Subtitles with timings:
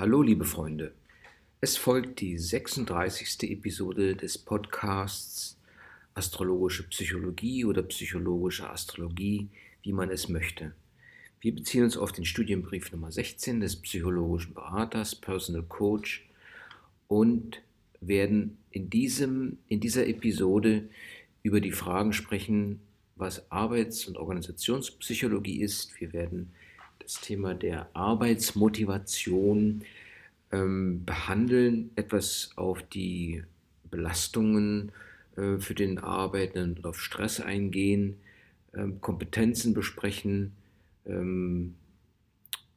[0.00, 0.94] Hallo, liebe Freunde.
[1.60, 3.50] Es folgt die 36.
[3.50, 5.58] Episode des Podcasts
[6.14, 9.50] Astrologische Psychologie oder Psychologische Astrologie,
[9.82, 10.72] wie man es möchte.
[11.42, 16.26] Wir beziehen uns auf den Studienbrief Nummer 16 des psychologischen Beraters, Personal Coach
[17.06, 17.60] und
[18.00, 20.88] werden in, diesem, in dieser Episode
[21.42, 22.80] über die Fragen sprechen,
[23.16, 26.00] was Arbeits- und Organisationspsychologie ist.
[26.00, 26.54] Wir werden
[27.00, 29.82] das Thema der Arbeitsmotivation
[30.52, 33.42] ähm, behandeln, etwas auf die
[33.90, 34.92] Belastungen
[35.36, 38.16] äh, für den Arbeitenden und auf Stress eingehen,
[38.74, 40.52] ähm, Kompetenzen besprechen.
[41.06, 41.74] Ähm,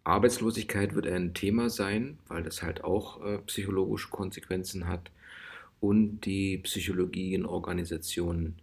[0.03, 5.11] Arbeitslosigkeit wird ein Thema sein, weil das halt auch äh, psychologische Konsequenzen hat
[5.79, 8.55] und die Psychologie in Organisationen.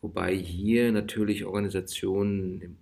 [0.00, 2.76] Wobei hier natürlich Organisationen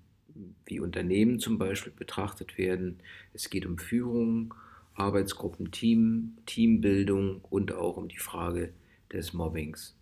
[0.67, 2.99] wie Unternehmen zum Beispiel betrachtet werden.
[3.33, 4.55] Es geht um Führung,
[4.95, 8.73] Arbeitsgruppen, Team, Teambildung und auch um die Frage
[9.13, 9.97] des Mobbings.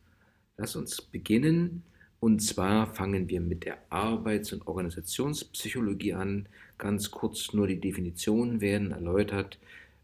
[0.57, 1.83] Lass uns beginnen.
[2.19, 6.47] Und zwar fangen wir mit der Arbeits- und Organisationspsychologie an.
[6.77, 9.59] Ganz kurz nur die Definitionen werden erläutert.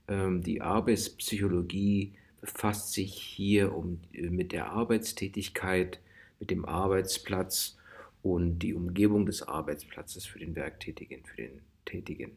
[0.08, 6.00] Ähm, die Arbeitspsychologie befasst sich hier um, äh, mit der Arbeitstätigkeit,
[6.40, 7.76] mit dem Arbeitsplatz
[8.34, 12.36] und die Umgebung des Arbeitsplatzes für den Werktätigen, für den Tätigen.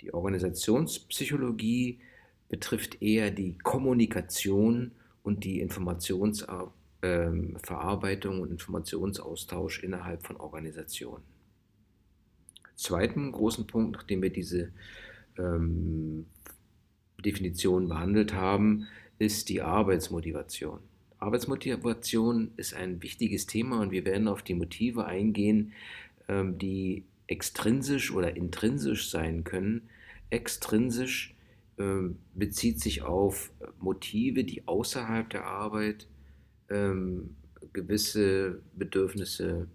[0.00, 2.00] Die Organisationspsychologie
[2.48, 4.90] betrifft eher die Kommunikation
[5.22, 11.22] und die Informationsverarbeitung ähm, und Informationsaustausch innerhalb von Organisationen.
[12.74, 14.72] Zweiten großen Punkt, nachdem wir diese
[15.36, 16.26] ähm,
[17.24, 18.86] Definition behandelt haben,
[19.18, 20.78] ist die Arbeitsmotivation.
[21.18, 25.72] Arbeitsmotivation ist ein wichtiges Thema und wir werden auf die Motive eingehen,
[26.28, 29.88] ähm, die extrinsisch oder intrinsisch sein können.
[30.30, 31.34] Extrinsisch
[31.78, 36.06] ähm, bezieht sich auf Motive, die außerhalb der Arbeit
[36.70, 37.36] ähm,
[37.72, 39.68] gewisse Bedürfnisse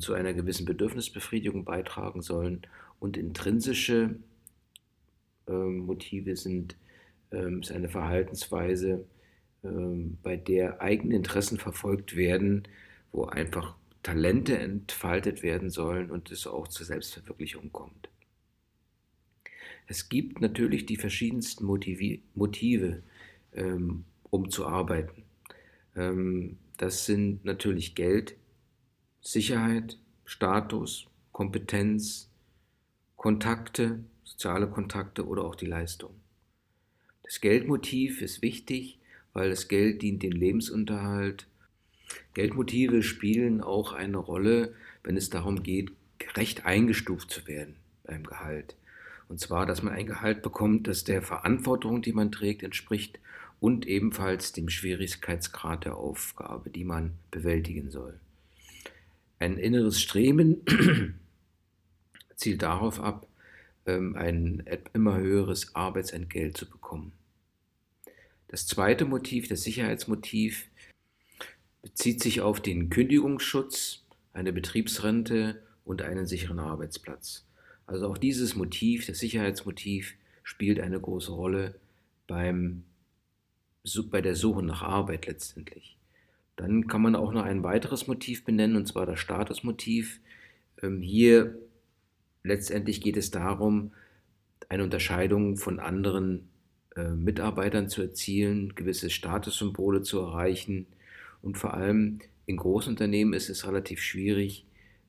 [0.00, 2.62] zu einer gewissen Bedürfnisbefriedigung beitragen sollen
[2.98, 4.16] und intrinsische
[5.46, 6.74] Motive sind
[7.30, 9.04] ist eine Verhaltensweise,
[9.62, 12.66] bei der eigene Interessen verfolgt werden,
[13.12, 18.08] wo einfach Talente entfaltet werden sollen und es auch zur Selbstverwirklichung kommt.
[19.86, 23.02] Es gibt natürlich die verschiedensten Motive, Motive
[23.54, 25.24] ähm, um zu arbeiten.
[25.96, 28.36] Ähm, das sind natürlich Geld,
[29.20, 32.30] Sicherheit, Status, Kompetenz,
[33.16, 36.14] Kontakte, soziale Kontakte oder auch die Leistung.
[37.24, 38.99] Das Geldmotiv ist wichtig,
[39.32, 41.46] weil das Geld dient den Lebensunterhalt.
[42.34, 48.76] Geldmotive spielen auch eine Rolle, wenn es darum geht, gerecht eingestuft zu werden beim Gehalt.
[49.28, 53.20] Und zwar, dass man ein Gehalt bekommt, das der Verantwortung, die man trägt, entspricht
[53.60, 58.18] und ebenfalls dem Schwierigkeitsgrad der Aufgabe, die man bewältigen soll.
[59.38, 60.62] Ein inneres Streben
[62.34, 63.26] zielt darauf ab,
[63.86, 67.12] ähm, ein immer höheres Arbeitsentgelt zu bekommen.
[68.50, 70.66] Das zweite Motiv, das Sicherheitsmotiv,
[71.82, 77.46] bezieht sich auf den Kündigungsschutz, eine Betriebsrente und einen sicheren Arbeitsplatz.
[77.86, 81.76] Also auch dieses Motiv, das Sicherheitsmotiv, spielt eine große Rolle
[82.26, 82.82] beim,
[84.10, 85.96] bei der Suche nach Arbeit letztendlich.
[86.56, 90.18] Dann kann man auch noch ein weiteres Motiv benennen, und zwar das Statusmotiv.
[90.82, 91.56] Ähm, hier
[92.42, 93.92] letztendlich geht es darum,
[94.68, 96.49] eine Unterscheidung von anderen
[96.96, 100.86] Mitarbeitern zu erzielen, gewisse Statussymbole zu erreichen.
[101.42, 104.64] Und vor allem in Großunternehmen ist es relativ schwierig,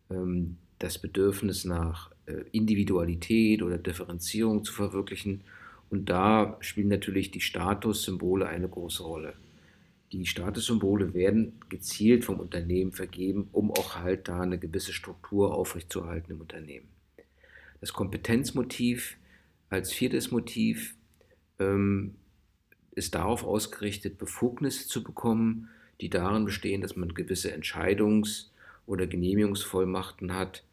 [0.10, 5.42] ähm, das Bedürfnis nach äh, Individualität oder Differenzierung zu verwirklichen.
[5.90, 9.34] Und da spielen natürlich die Statussymbole eine große Rolle.
[10.12, 16.34] Die Statussymbole werden gezielt vom Unternehmen vergeben, um auch halt da eine gewisse Struktur aufrechtzuerhalten
[16.34, 16.88] im Unternehmen.
[17.80, 19.18] Das Kompetenzmotiv
[19.70, 20.96] als viertes Motiv
[21.62, 22.16] ähm,
[22.92, 25.70] ist darauf ausgerichtet, Befugnisse zu bekommen,
[26.02, 28.50] die darin bestehen, dass man gewisse Entscheidungs-
[28.86, 30.66] oder Genehmigungsvollmachten hat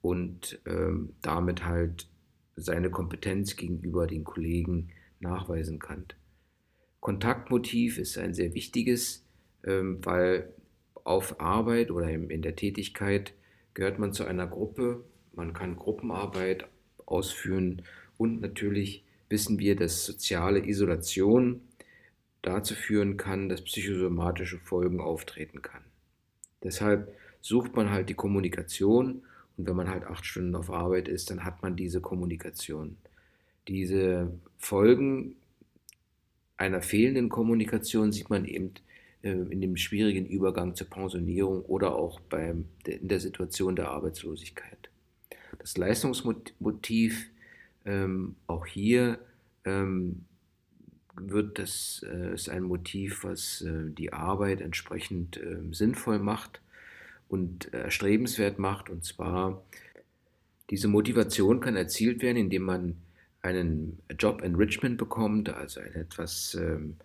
[0.00, 2.06] und ähm, damit halt
[2.54, 4.88] seine Kompetenz gegenüber den Kollegen
[5.20, 6.06] nachweisen kann.
[7.00, 9.26] Kontaktmotiv ist ein sehr wichtiges,
[9.64, 10.52] ähm, weil
[11.04, 13.34] auf Arbeit oder in der Tätigkeit
[13.74, 15.04] gehört man zu einer Gruppe,
[15.34, 16.66] man kann Gruppenarbeit
[17.04, 17.82] ausführen
[18.16, 21.60] und natürlich wissen wir, dass soziale Isolation
[22.42, 25.82] dazu führen kann, dass psychosomatische Folgen auftreten kann.
[26.62, 29.22] Deshalb sucht man halt die Kommunikation
[29.56, 32.96] und wenn man halt acht Stunden auf Arbeit ist, dann hat man diese Kommunikation.
[33.68, 35.36] Diese Folgen
[36.56, 38.74] einer fehlenden Kommunikation sieht man eben
[39.22, 44.90] äh, in dem schwierigen Übergang zur Pensionierung oder auch beim, in der Situation der Arbeitslosigkeit.
[45.58, 47.28] Das Leistungsmotiv,
[47.86, 49.18] ähm, auch hier
[49.64, 50.24] ähm,
[51.18, 56.60] wird das äh, ist ein Motiv, was äh, die Arbeit entsprechend äh, sinnvoll macht
[57.28, 58.90] und erstrebenswert macht.
[58.90, 59.62] Und zwar,
[60.70, 62.96] diese Motivation kann erzielt werden, indem man
[63.42, 66.96] einen Job Enrichment bekommt, also eine etwas ähm,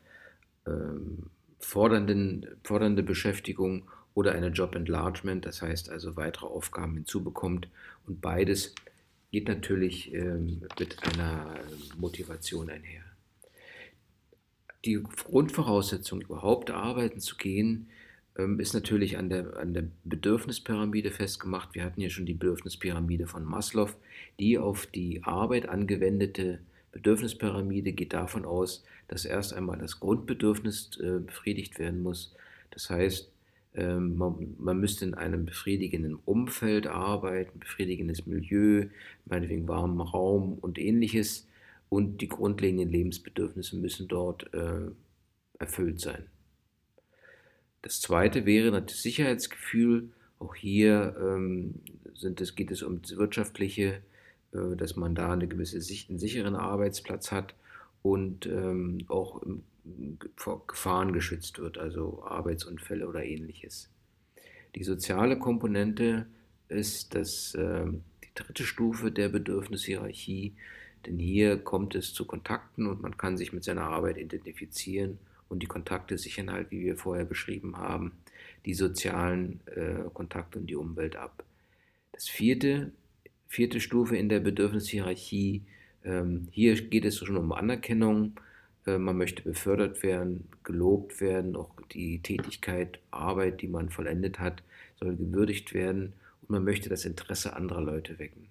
[0.65, 1.29] ähm,
[1.59, 7.69] fordernden, fordernde Beschäftigung oder eine Job Enlargement, das heißt also weitere Aufgaben hinzubekommt.
[8.07, 8.73] Und beides
[9.31, 11.55] geht natürlich ähm, mit einer
[11.97, 13.03] Motivation einher.
[14.83, 17.87] Die Grundvoraussetzung, überhaupt arbeiten zu gehen,
[18.37, 21.75] ähm, ist natürlich an der, an der Bedürfnispyramide festgemacht.
[21.75, 23.89] Wir hatten ja schon die Bedürfnispyramide von Maslow.
[24.39, 26.59] Die auf die Arbeit angewendete
[26.91, 32.35] Bedürfnispyramide geht davon aus, dass erst einmal das Grundbedürfnis äh, befriedigt werden muss.
[32.71, 33.30] Das heißt, ähm,
[33.73, 38.87] man, man, müsste in einem befriedigenden Umfeld arbeiten, befriedigendes Milieu,
[39.25, 41.47] meinetwegen warmen Raum und ähnliches.
[41.87, 44.91] Und die grundlegenden Lebensbedürfnisse müssen dort äh,
[45.59, 46.25] erfüllt sein.
[47.81, 50.09] Das zweite wäre das Sicherheitsgefühl.
[50.39, 51.75] Auch hier ähm,
[52.15, 54.01] sind es, geht es um das Wirtschaftliche,
[54.53, 55.77] äh, dass man da eine gewisse,
[56.09, 57.55] einen sicheren Arbeitsplatz hat
[58.01, 59.41] und ähm, auch
[60.35, 63.89] vor Gefahren geschützt wird, also Arbeitsunfälle oder ähnliches.
[64.75, 66.27] Die soziale Komponente
[66.69, 67.85] ist das, äh,
[68.23, 70.55] die dritte Stufe der Bedürfnishierarchie,
[71.05, 75.17] denn hier kommt es zu Kontakten und man kann sich mit seiner Arbeit identifizieren
[75.49, 78.13] und die Kontakte sichern halt, wie wir vorher beschrieben haben,
[78.65, 81.43] die sozialen äh, Kontakte und die Umwelt ab.
[82.13, 82.91] Das vierte,
[83.47, 85.63] vierte Stufe in der Bedürfnishierarchie,
[86.03, 88.39] ähm, hier geht es schon um Anerkennung.
[88.85, 94.63] Äh, man möchte befördert werden, gelobt werden, auch die Tätigkeit, Arbeit, die man vollendet hat,
[94.99, 98.47] soll gewürdigt werden und man möchte das Interesse anderer Leute wecken.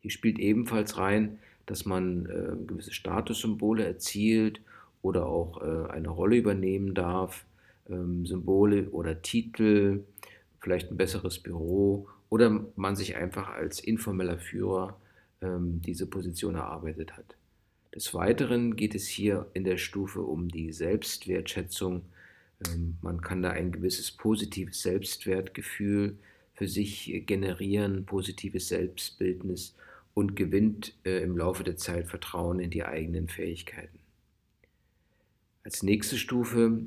[0.00, 4.60] Hier spielt ebenfalls rein, dass man äh, gewisse Statussymbole erzielt
[5.00, 7.44] oder auch äh, eine Rolle übernehmen darf,
[7.88, 10.04] ähm, Symbole oder Titel,
[10.60, 14.96] vielleicht ein besseres Büro oder man sich einfach als informeller Führer
[15.40, 17.36] ähm, diese Position erarbeitet hat.
[17.94, 22.02] Des Weiteren geht es hier in der Stufe um die Selbstwertschätzung.
[22.66, 26.16] Ähm, man kann da ein gewisses positives Selbstwertgefühl
[26.54, 29.76] für sich generieren, positives Selbstbildnis
[30.14, 33.98] und gewinnt äh, im Laufe der Zeit Vertrauen in die eigenen Fähigkeiten.
[35.64, 36.86] Als nächste Stufe,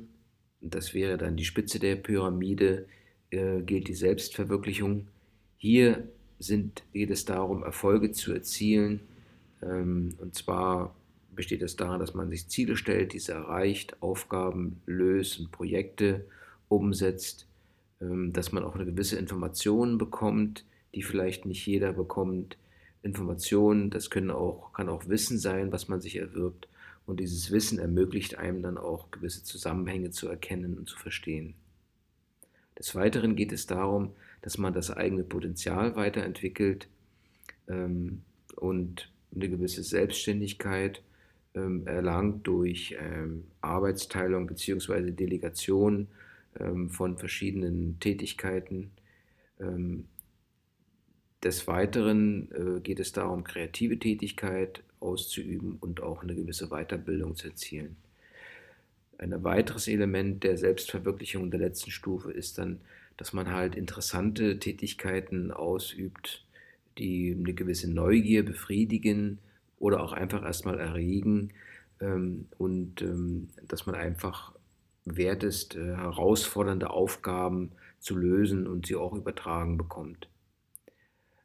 [0.60, 2.86] das wäre dann die Spitze der Pyramide,
[3.30, 5.08] äh, gilt die Selbstverwirklichung.
[5.56, 6.08] Hier
[6.38, 9.00] sind, geht es darum, Erfolge zu erzielen.
[9.62, 10.94] Ähm, und zwar
[11.36, 16.26] besteht es daran, dass man sich Ziele stellt, diese erreicht, Aufgaben löst und Projekte
[16.68, 17.46] umsetzt,
[18.00, 20.64] ähm, dass man auch eine gewisse Informationen bekommt,
[20.94, 22.56] die vielleicht nicht jeder bekommt.
[23.02, 26.68] Informationen, das können auch, kann auch Wissen sein, was man sich erwirbt.
[27.04, 31.54] Und dieses Wissen ermöglicht einem dann auch gewisse Zusammenhänge zu erkennen und zu verstehen.
[32.76, 34.12] Des Weiteren geht es darum,
[34.42, 36.88] dass man das eigene Potenzial weiterentwickelt
[37.68, 38.22] ähm,
[38.56, 41.02] und eine gewisse Selbstständigkeit
[41.54, 45.10] ähm, erlangt durch ähm, Arbeitsteilung bzw.
[45.10, 46.08] Delegation
[46.58, 48.90] ähm, von verschiedenen Tätigkeiten.
[49.60, 50.04] Ähm,
[51.42, 57.48] des Weiteren äh, geht es darum, kreative Tätigkeit auszuüben und auch eine gewisse Weiterbildung zu
[57.48, 57.96] erzielen.
[59.18, 62.80] Ein weiteres Element der Selbstverwirklichung der letzten Stufe ist dann,
[63.16, 66.45] dass man halt interessante Tätigkeiten ausübt,
[66.98, 69.38] die eine gewisse Neugier befriedigen
[69.78, 71.52] oder auch einfach erstmal erregen
[72.00, 74.54] ähm, und ähm, dass man einfach
[75.04, 80.28] wert ist, äh, herausfordernde Aufgaben zu lösen und sie auch übertragen bekommt.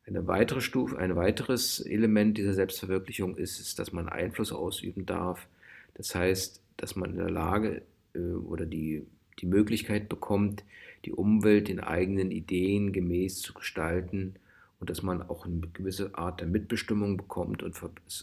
[0.05, 5.47] Eine weitere Stufe, ein weiteres Element dieser Selbstverwirklichung ist es, dass man Einfluss ausüben darf.
[5.93, 9.05] Das heißt, dass man in der Lage äh, oder die,
[9.39, 10.63] die Möglichkeit bekommt,
[11.05, 14.35] die Umwelt den eigenen Ideen gemäß zu gestalten
[14.81, 17.79] und dass man auch eine gewisse Art der Mitbestimmung bekommt und,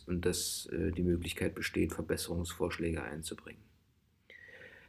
[0.07, 3.63] und dass äh, die Möglichkeit besteht, Verbesserungsvorschläge einzubringen.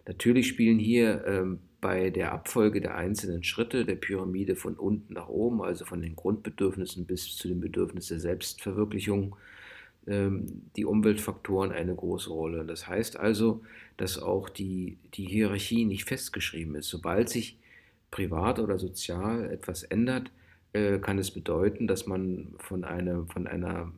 [0.07, 5.29] Natürlich spielen hier ähm, bei der Abfolge der einzelnen Schritte der Pyramide von unten nach
[5.29, 9.35] oben, also von den Grundbedürfnissen bis zu den Bedürfnissen der Selbstverwirklichung,
[10.07, 12.65] ähm, die Umweltfaktoren eine große Rolle.
[12.65, 13.61] Das heißt also,
[13.97, 16.89] dass auch die, die Hierarchie nicht festgeschrieben ist.
[16.89, 17.59] Sobald sich
[18.09, 20.31] privat oder sozial etwas ändert,
[20.73, 23.91] äh, kann es bedeuten, dass man von einer, von einer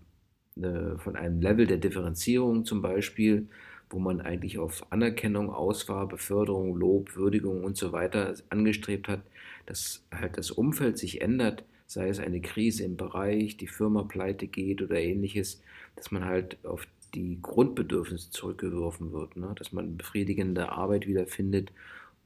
[0.58, 3.48] äh, von einem Level der Differenzierung zum Beispiel,
[3.90, 9.22] wo man eigentlich auf Anerkennung, Auswahl, Beförderung, Lob, Würdigung und so weiter angestrebt hat,
[9.66, 14.48] dass halt das Umfeld sich ändert, sei es eine Krise im Bereich, die Firma pleite
[14.48, 15.62] geht oder ähnliches,
[15.96, 19.54] dass man halt auf die Grundbedürfnisse zurückgeworfen wird, ne?
[19.58, 21.72] dass man befriedigende Arbeit wiederfindet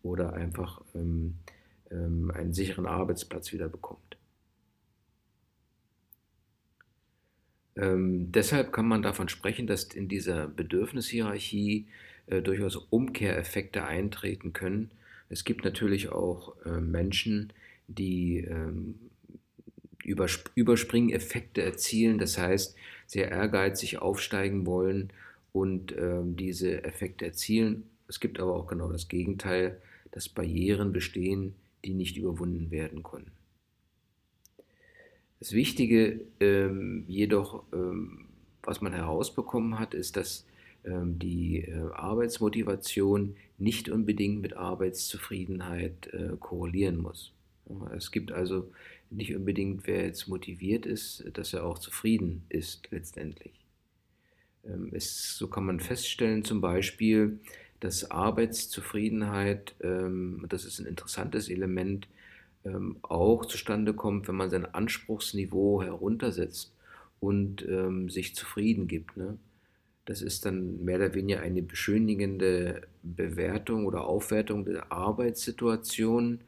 [0.03, 1.35] oder einfach ähm,
[1.91, 4.17] ähm, einen sicheren Arbeitsplatz wieder bekommt.
[7.75, 11.87] Ähm, deshalb kann man davon sprechen, dass in dieser Bedürfnishierarchie
[12.27, 14.91] äh, durchaus Umkehreffekte eintreten können.
[15.29, 17.51] Es gibt natürlich auch äh, Menschen,
[17.87, 18.95] die ähm,
[20.03, 22.75] Übersp Überspringeffekte erzielen, das heißt,
[23.07, 25.11] sehr ehrgeizig aufsteigen wollen
[25.51, 27.83] und ähm, diese Effekte erzielen.
[28.07, 33.31] Es gibt aber auch genau das Gegenteil, dass Barrieren bestehen, die nicht überwunden werden können.
[35.45, 38.25] Das Wichtige ähm, jedoch, ähm,
[38.63, 40.43] was man herausbekommen hat, ist, dass
[40.83, 47.31] ähm, die äh, Arbeitsmotivation nicht unbedingt mit Arbeitszufriedenheit äh, korrelieren muss.
[47.95, 48.71] Es gibt also
[49.11, 53.53] nicht unbedingt, wer jetzt motiviert ist, dass er auch zufrieden ist letztendlich.
[54.63, 57.39] Ähm, es, so kann man feststellen zum Beispiel,
[57.81, 62.07] dass Arbeitszufriedenheit, ähm, das ist ein interessantes Element,
[62.65, 66.73] ähm, auch zustande kommt, wenn man sein Anspruchsniveau heruntersetzt
[67.19, 69.17] und ähm, sich zufrieden gibt.
[69.17, 69.37] Ne?
[70.05, 76.41] Das ist dann mehr oder weniger eine beschönigende Bewertung oder Aufwertung der Arbeitssituation,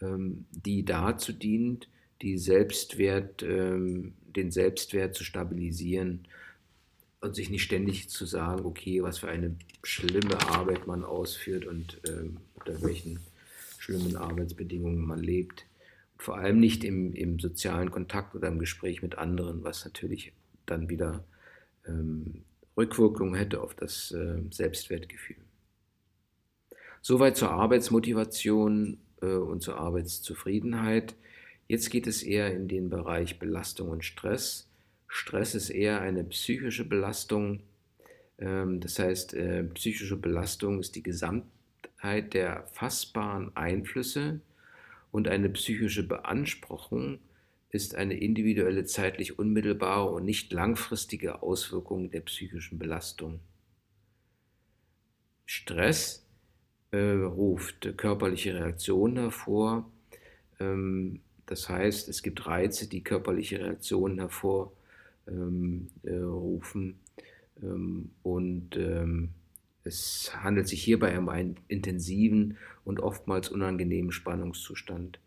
[0.00, 1.88] ähm, die dazu dient,
[2.22, 6.26] die Selbstwert, ähm, den Selbstwert zu stabilisieren
[7.20, 12.00] und sich nicht ständig zu sagen, okay, was für eine schlimme Arbeit man ausführt und
[12.08, 13.20] ähm, unter welchen
[13.88, 15.66] schlimmen Arbeitsbedingungen man lebt.
[16.18, 20.32] Vor allem nicht im, im sozialen Kontakt oder im Gespräch mit anderen, was natürlich
[20.66, 21.24] dann wieder
[21.86, 22.42] ähm,
[22.76, 25.36] Rückwirkungen hätte auf das äh, Selbstwertgefühl.
[27.00, 31.14] Soweit zur Arbeitsmotivation äh, und zur Arbeitszufriedenheit.
[31.66, 34.68] Jetzt geht es eher in den Bereich Belastung und Stress.
[35.06, 37.62] Stress ist eher eine psychische Belastung.
[38.38, 41.57] Ähm, das heißt, äh, psychische Belastung ist die Gesamt Vielfalt
[42.02, 44.40] der fassbaren Einflüsse
[45.10, 47.18] und eine psychische Beanspruchung
[47.70, 53.40] ist eine individuelle, zeitlich unmittelbare und nicht langfristige Auswirkung der psychischen Belastung.
[55.44, 56.26] Stress
[56.90, 59.90] äh, ruft körperliche Reaktionen hervor.
[60.60, 64.72] Ähm, das heißt, es gibt Reize, die körperliche Reaktionen hervorrufen.
[65.26, 69.30] Ähm, äh, ähm, und ähm,
[69.88, 75.18] es handelt sich hierbei um einen intensiven und oftmals unangenehmen Spannungszustand.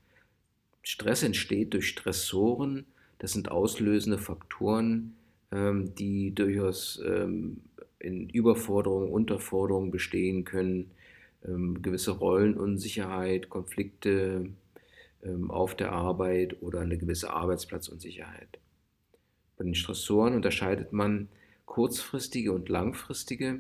[0.84, 2.86] Stress entsteht durch Stressoren,
[3.20, 5.16] das sind auslösende Faktoren,
[5.52, 7.58] ähm, die durchaus ähm,
[8.00, 10.92] in Überforderung, Unterforderung bestehen können,
[11.46, 14.50] ähm, gewisse Rollenunsicherheit, Konflikte
[15.50, 18.58] auf der Arbeit oder eine gewisse Arbeitsplatzunsicherheit.
[19.56, 21.28] Bei den Stressoren unterscheidet man
[21.68, 23.60] kurzfristige und langfristige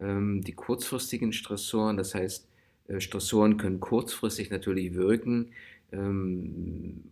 [0.00, 1.96] die kurzfristigen Stressoren.
[1.96, 2.48] Das heißt,
[2.88, 5.50] äh, Stressoren können kurzfristig natürlich wirken.
[5.92, 7.04] Ähm,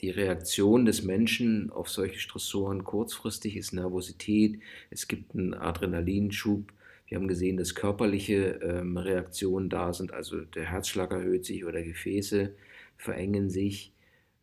[0.00, 4.60] die Reaktion des Menschen auf solche Stressoren kurzfristig ist Nervosität.
[4.90, 6.72] Es gibt einen Adrenalinschub.
[7.06, 11.82] Wir haben gesehen, dass körperliche ähm, Reaktionen da sind, also der Herzschlag erhöht sich oder
[11.82, 12.54] Gefäße
[12.96, 13.92] verengen sich.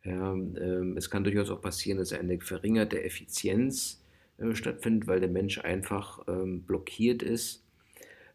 [0.04, 4.01] Ähm, es kann durchaus auch passieren, dass eine verringerte Effizienz
[4.38, 7.64] äh, stattfindet, weil der Mensch einfach ähm, blockiert ist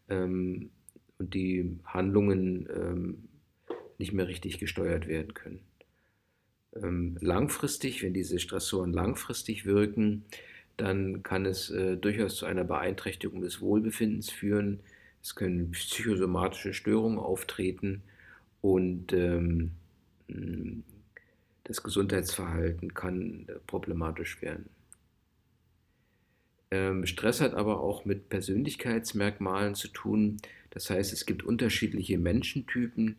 [0.08, 0.70] ähm,
[1.18, 3.28] und die Handlungen ähm,
[3.98, 5.60] nicht mehr richtig gesteuert werden können.
[6.74, 10.24] Ähm, langfristig, wenn diese Stressoren langfristig wirken,
[10.76, 14.80] dann kann es äh, durchaus zu einer Beeinträchtigung des Wohlbefindens führen.
[15.20, 18.02] Es können psychosomatische Störungen auftreten
[18.60, 19.72] und ähm,
[21.64, 24.70] das Gesundheitsverhalten kann äh, problematisch werden.
[26.70, 30.38] Ähm, Stress hat aber auch mit Persönlichkeitsmerkmalen zu tun.
[30.70, 33.16] Das heißt, es gibt unterschiedliche Menschentypen.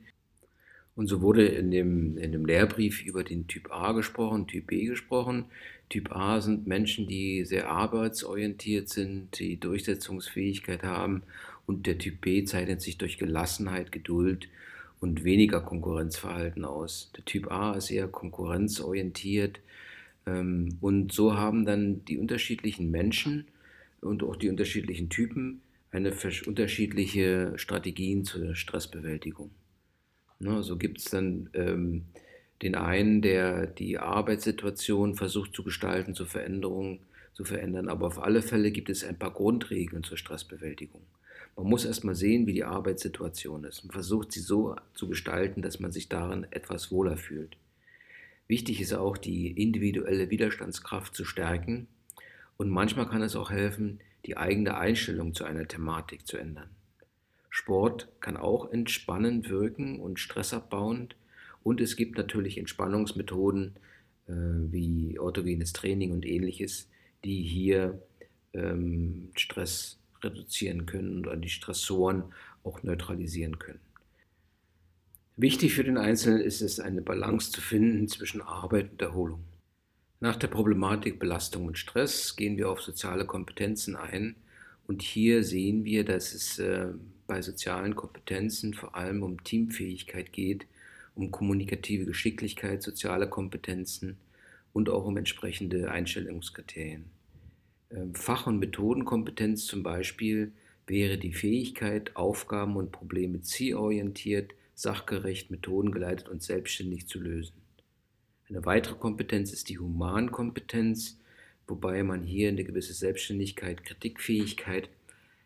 [0.96, 4.86] Und so wurde in dem, in dem Lehrbrief über den Typ A gesprochen, Typ B
[4.86, 5.46] gesprochen.
[5.90, 11.24] Typ A sind Menschen, die sehr arbeitsorientiert sind, die Durchsetzungsfähigkeit haben.
[11.66, 14.50] Und der Typ B zeichnet sich durch Gelassenheit, Geduld
[15.00, 17.12] und weniger Konkurrenzverhalten aus.
[17.16, 19.60] Der Typ A ist eher konkurrenzorientiert,
[20.82, 23.46] und so haben dann die unterschiedlichen Menschen
[24.02, 26.14] und auch die unterschiedlichen Typen eine
[26.46, 29.52] unterschiedliche Strategien zur Stressbewältigung.
[30.40, 32.06] Ne, so gibt es dann ähm,
[32.62, 37.00] den einen, der die Arbeitssituation versucht zu gestalten, zur Veränderung
[37.34, 37.90] zu verändern.
[37.90, 41.02] Aber auf alle Fälle gibt es ein paar Grundregeln zur Stressbewältigung.
[41.56, 43.84] Man muss erstmal sehen, wie die Arbeitssituation ist.
[43.84, 47.58] Man versucht sie so zu gestalten, dass man sich darin etwas wohler fühlt.
[48.50, 51.88] Wichtig ist auch, die individuelle Widerstandskraft zu stärken.
[52.58, 56.72] Und manchmal kann es auch helfen, die eigene Einstellung zu einer Thematik zu ändern.
[57.52, 61.16] Sport kann auch entspannend wirken und stressabbauend.
[61.64, 63.76] Und es gibt natürlich Entspannungsmethoden
[64.28, 66.90] äh, wie autogenes Training und ähnliches,
[67.24, 68.02] die hier
[68.54, 72.24] ähm, Stress reduzieren können und die Stressoren
[72.64, 73.80] auch neutralisieren können.
[75.42, 79.46] Wichtig für den Einzelnen ist es, eine Balance zu finden zwischen Arbeit und Erholung.
[80.20, 84.36] Nach der Problematik Belastung und Stress gehen wir auf soziale Kompetenzen ein
[84.86, 86.88] und hier sehen wir, dass es äh,
[87.26, 90.68] bei sozialen Kompetenzen vor allem um Teamfähigkeit geht,
[91.16, 94.18] um kommunikative Geschicklichkeit, soziale Kompetenzen
[94.74, 97.06] und auch um entsprechende Einstellungskriterien.
[97.92, 100.52] Ähm, Fach- und Methodenkompetenz zum Beispiel
[100.86, 107.54] wäre die Fähigkeit, Aufgaben und Probleme zielorientiert, sachgerecht, methodengeleitet und selbstständig zu lösen.
[108.48, 111.20] Eine weitere Kompetenz ist die Humankompetenz,
[111.68, 114.90] wobei man hier eine gewisse Selbstständigkeit, Kritikfähigkeit,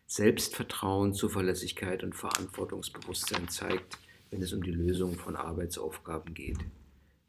[0.06, 3.98] Selbstvertrauen, Zuverlässigkeit und Verantwortungsbewusstsein zeigt,
[4.30, 6.58] wenn es um die Lösung von Arbeitsaufgaben geht.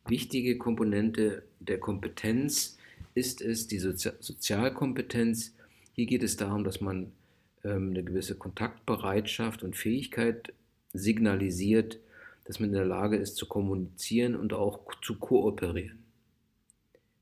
[0.08, 2.78] Wichtige Komponente der Kompetenz
[3.16, 5.56] ist es die Sozi Sozialkompetenz.
[5.94, 7.12] Hier geht es darum, dass man
[7.64, 10.54] ähm, eine gewisse Kontaktbereitschaft und Fähigkeit
[10.98, 12.00] signalisiert,
[12.46, 16.04] dass man in der Lage ist zu kommunizieren und auch zu kooperieren.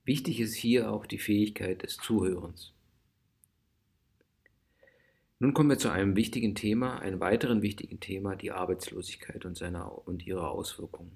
[0.05, 2.73] Wichtig ist hier auch die Fähigkeit des Zuhörens.
[5.39, 9.89] Nun kommen wir zu einem wichtigen Thema, einem weiteren wichtigen Thema, die Arbeitslosigkeit und, seine,
[9.89, 11.11] und ihre Auswirkungen.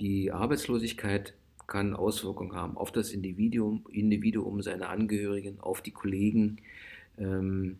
[0.00, 1.34] Die Arbeitslosigkeit
[1.66, 6.58] kann Auswirkungen haben auf das Individuum, Individuum seine Angehörigen, auf die Kollegen
[7.18, 7.78] ähm,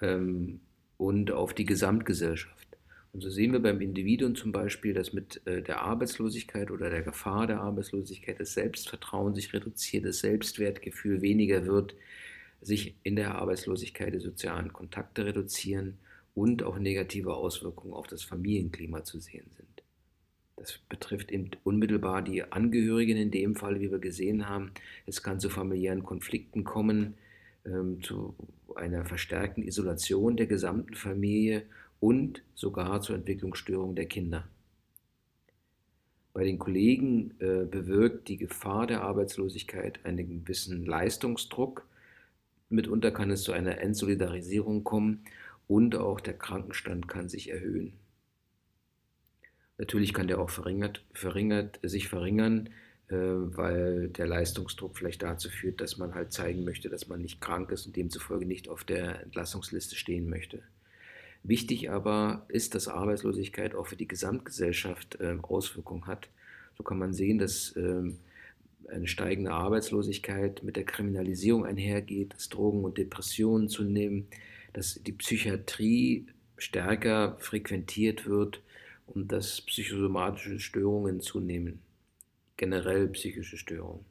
[0.00, 0.60] ähm,
[0.96, 2.63] und auf die Gesamtgesellschaft.
[3.14, 7.02] Und so sehen wir beim Individuum zum Beispiel, dass mit äh, der Arbeitslosigkeit oder der
[7.02, 11.94] Gefahr der Arbeitslosigkeit das Selbstvertrauen sich reduziert, das Selbstwertgefühl weniger wird,
[12.60, 15.98] sich in der Arbeitslosigkeit die sozialen Kontakte reduzieren
[16.34, 19.84] und auch negative Auswirkungen auf das Familienklima zu sehen sind.
[20.56, 24.72] Das betrifft eben unmittelbar die Angehörigen in dem Fall, wie wir gesehen haben.
[25.06, 27.14] Es kann zu familiären Konflikten kommen,
[27.64, 28.34] ähm, zu
[28.74, 31.62] einer verstärkten Isolation der gesamten Familie
[32.04, 34.46] und sogar zur Entwicklungsstörung der Kinder.
[36.34, 41.88] Bei den Kollegen äh, bewirkt die Gefahr der Arbeitslosigkeit einen gewissen Leistungsdruck.
[42.68, 45.24] Mitunter kann es zu einer Entsolidarisierung kommen
[45.66, 47.94] und auch der Krankenstand kann sich erhöhen.
[49.78, 52.68] Natürlich kann der auch verringert, verringert, sich verringern,
[53.08, 57.40] äh, weil der Leistungsdruck vielleicht dazu führt, dass man halt zeigen möchte, dass man nicht
[57.40, 60.62] krank ist und demzufolge nicht auf der Entlassungsliste stehen möchte.
[61.46, 66.30] Wichtig aber ist, dass Arbeitslosigkeit auch für die Gesamtgesellschaft äh, Auswirkungen hat.
[66.78, 68.16] So kann man sehen, dass ähm,
[68.88, 74.26] eine steigende Arbeitslosigkeit mit der Kriminalisierung einhergeht, dass Drogen und Depressionen zunehmen,
[74.72, 76.26] dass die Psychiatrie
[76.56, 78.62] stärker frequentiert wird
[79.06, 81.80] und dass psychosomatische Störungen zunehmen,
[82.56, 84.06] generell psychische Störungen.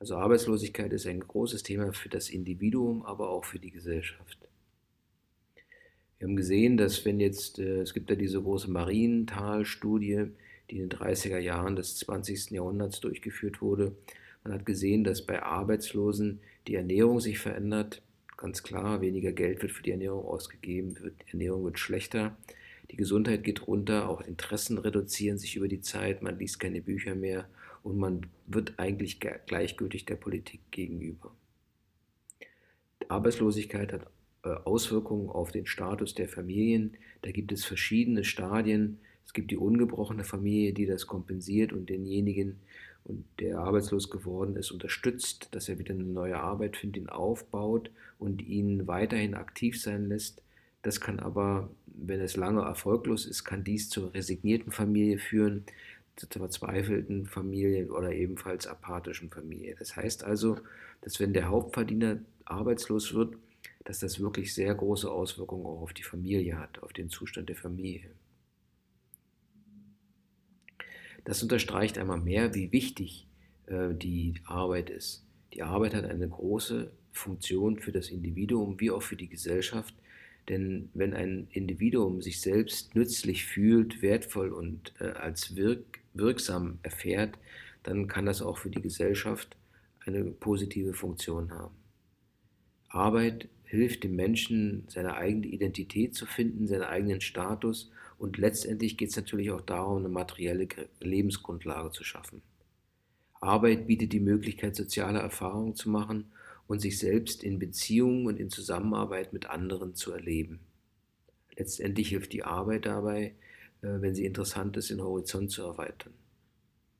[0.00, 4.38] Also Arbeitslosigkeit ist ein großes Thema für das Individuum, aber auch für die Gesellschaft.
[6.18, 10.26] Wir haben gesehen, dass wenn jetzt, äh, es gibt ja diese große Marienthal-Studie,
[10.70, 12.50] die in den 30er Jahren des 20.
[12.52, 13.94] Jahrhunderts durchgeführt wurde.
[14.42, 18.02] Man hat gesehen, dass bei Arbeitslosen die Ernährung sich verändert.
[18.36, 22.36] Ganz klar, weniger Geld wird für die Ernährung ausgegeben, die Ernährung wird schlechter.
[22.90, 27.14] Die Gesundheit geht runter, auch Interessen reduzieren sich über die Zeit, man liest keine Bücher
[27.14, 27.48] mehr
[27.82, 31.34] und man wird eigentlich gleichgültig der Politik gegenüber.
[33.08, 34.06] Arbeitslosigkeit hat
[34.44, 36.96] Auswirkungen auf den Status der Familien.
[37.22, 38.98] Da gibt es verschiedene Stadien.
[39.24, 42.56] Es gibt die ungebrochene Familie, die das kompensiert und denjenigen,
[43.38, 48.42] der arbeitslos geworden ist, unterstützt, dass er wieder eine neue Arbeit findet, ihn aufbaut und
[48.42, 50.42] ihn weiterhin aktiv sein lässt.
[50.82, 55.64] Das kann aber, wenn es lange erfolglos ist, kann dies zur resignierten Familie führen,
[56.16, 59.74] zur verzweifelten Familie oder ebenfalls apathischen Familie.
[59.78, 60.58] Das heißt also,
[61.00, 63.36] dass wenn der Hauptverdiener arbeitslos wird,
[63.84, 67.56] dass das wirklich sehr große Auswirkungen auch auf die Familie hat, auf den Zustand der
[67.56, 68.10] Familie.
[71.24, 73.26] Das unterstreicht einmal mehr, wie wichtig
[73.66, 75.24] äh, die Arbeit ist.
[75.52, 79.94] Die Arbeit hat eine große Funktion für das Individuum wie auch für die Gesellschaft,
[80.48, 87.38] denn wenn ein Individuum sich selbst nützlich fühlt, wertvoll und äh, als wirk wirksam erfährt,
[87.82, 89.56] dann kann das auch für die Gesellschaft
[90.04, 91.74] eine positive Funktion haben.
[92.88, 99.10] Arbeit hilft dem Menschen, seine eigene Identität zu finden, seinen eigenen Status und letztendlich geht
[99.10, 100.68] es natürlich auch darum, eine materielle
[101.00, 102.42] Lebensgrundlage zu schaffen.
[103.40, 106.32] Arbeit bietet die Möglichkeit, soziale Erfahrungen zu machen
[106.66, 110.60] und sich selbst in Beziehungen und in Zusammenarbeit mit anderen zu erleben.
[111.56, 113.34] Letztendlich hilft die Arbeit dabei,
[113.82, 116.14] äh, wenn sie interessant ist, den Horizont zu erweitern.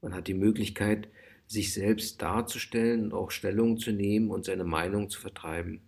[0.02, 1.08] Man hat die Möglichkeit,
[1.46, 5.80] sich selbst darzustellen und auch Stellung zu nehmen und seine Meinung zu vertreiben,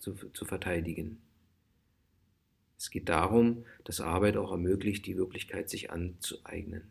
[0.00, 1.18] zu, zu verteidigen.
[2.76, 6.84] Es geht darum, dass Arbeit auch ermöglicht, die Wirklichkeit sich anzueignen.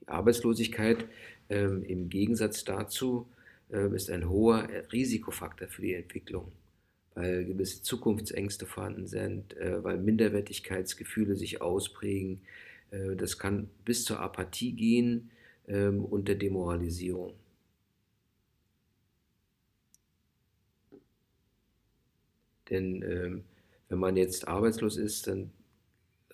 [0.00, 1.04] Die Arbeitslosigkeit
[1.50, 3.28] ähm, im Gegensatz dazu
[3.70, 6.52] äh, ist ein hoher Risikofaktor für die Entwicklung,
[7.14, 12.42] weil gewisse Zukunftsängste vorhanden sind, äh, weil Minderwertigkeitsgefühle sich ausprägen.
[12.92, 15.30] Äh, das kann bis zur Apathie gehen
[15.66, 17.34] ähm, und der Demoralisierung.
[22.70, 23.44] Denn ähm,
[23.88, 25.50] wenn man jetzt arbeitslos ist, dann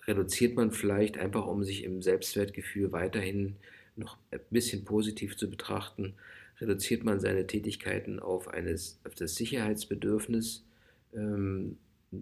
[0.05, 3.55] reduziert man vielleicht einfach, um sich im Selbstwertgefühl weiterhin
[3.95, 6.15] noch ein bisschen positiv zu betrachten,
[6.59, 10.65] reduziert man seine Tätigkeiten auf, eines, auf das Sicherheitsbedürfnis,
[11.13, 11.77] ähm,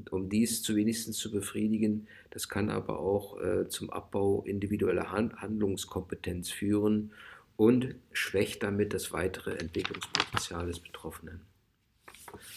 [0.10, 2.08] um dies zu wenigstens zu befriedigen.
[2.30, 7.12] Das kann aber auch äh, zum Abbau individueller Hand Handlungskompetenz führen
[7.58, 11.42] und schwächt damit das weitere Entwicklungspotenzial des Betroffenen.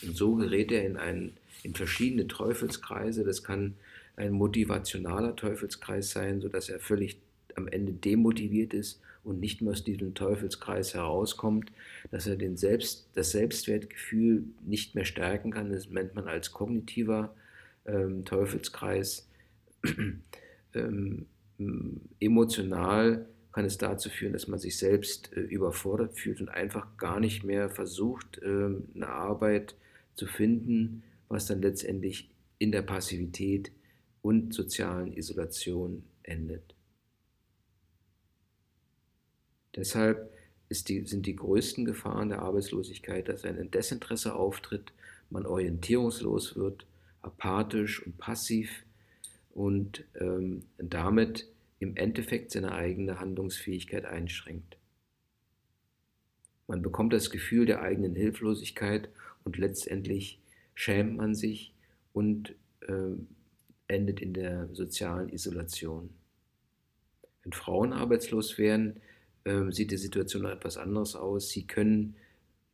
[0.03, 3.25] Und so gerät er in, einen, in verschiedene Teufelskreise.
[3.25, 3.75] Das kann
[4.17, 7.19] ein motivationaler Teufelskreis sein, sodass er völlig
[7.57, 11.73] am Ende demotiviert ist und nicht mehr aus diesem Teufelskreis herauskommt,
[12.11, 15.73] dass er den Selbst, das Selbstwertgefühl nicht mehr stärken kann.
[15.73, 17.35] Das nennt man als kognitiver
[17.87, 19.27] ähm, Teufelskreis.
[20.75, 21.27] ähm,
[22.21, 27.21] emotional kann es dazu führen, dass man sich selbst äh, überfordert fühlt und einfach gar
[27.21, 29.75] nicht mehr versucht, äh, eine Arbeit
[30.17, 33.73] zu finden, was dann letztendlich in der Passivität
[34.23, 36.75] und sozialen Isolation endet.
[39.75, 40.33] Deshalb
[40.71, 44.93] die, sind die größten Gefahren der Arbeitslosigkeit, dass ein Desinteresse auftritt,
[45.31, 46.87] man orientierungslos wird,
[47.23, 48.85] apathisch und passiv
[49.53, 54.77] und ähm, damit im Endeffekt seine eigene Handlungsfähigkeit einschränkt.
[56.67, 59.09] Man bekommt das Gefühl der eigenen Hilflosigkeit
[59.45, 60.41] und letztendlich
[60.75, 61.73] schämt man sich
[62.13, 63.17] und äh,
[63.89, 66.11] endet in der sozialen Isolation.
[67.43, 69.01] Wenn Frauen arbeitslos werden,
[69.45, 71.51] ähm, sieht die Situation noch etwas anders aus.
[71.51, 72.17] Sie können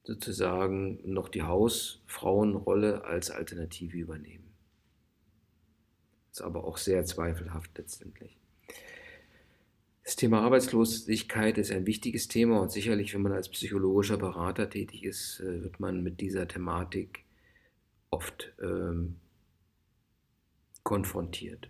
[0.05, 4.51] sozusagen noch die Hausfrauenrolle als Alternative übernehmen.
[6.31, 8.37] Ist aber auch sehr zweifelhaft letztendlich.
[10.05, 15.05] Das Thema Arbeitslosigkeit ist ein wichtiges Thema und sicherlich, wenn man als psychologischer Berater tätig
[15.05, 17.25] ist, äh, wird man mit dieser Thematik
[18.11, 19.17] oft ähm,
[20.83, 21.69] konfrontiert.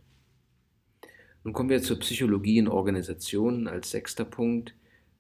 [1.45, 4.75] Nun kommen wir zur Psychologie in Organisationen als sechster Punkt.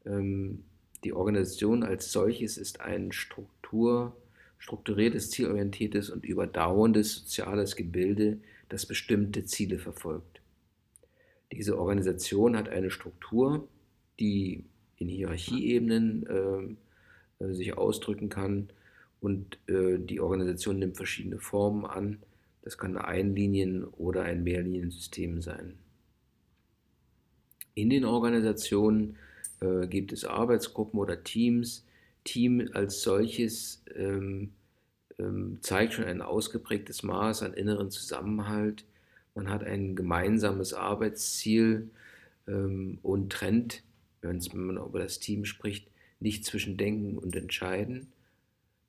[0.04, 0.64] Ähm,
[1.04, 4.16] die Organisation als solches ist ein Struktur,
[4.58, 10.40] strukturiertes, zielorientiertes und überdauerndes soziales Gebilde, das bestimmte Ziele verfolgt.
[11.52, 13.66] Diese Organisation hat eine Struktur,
[14.20, 14.64] die
[14.96, 18.70] in Hierarchieebenen äh, äh, sich ausdrücken kann
[19.20, 22.18] und äh, die Organisation nimmt verschiedene Formen an.
[22.62, 25.74] Das kann ein Einlinien- oder ein Mehrliniensystem sein.
[27.74, 29.16] In den Organisationen
[29.60, 31.86] äh, gibt es Arbeitsgruppen oder Teams.
[32.24, 34.52] Team als solches ähm,
[35.18, 38.84] ähm, zeigt schon ein ausgeprägtes Maß an inneren Zusammenhalt.
[39.34, 41.90] Man hat ein gemeinsames Arbeitsziel
[42.46, 43.82] ähm, und trennt,
[44.22, 45.88] wenn man über das Team spricht,
[46.20, 48.08] nicht zwischen Denken und Entscheiden.